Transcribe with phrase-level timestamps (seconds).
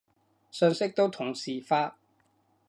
[0.49, 1.99] 信息都同時發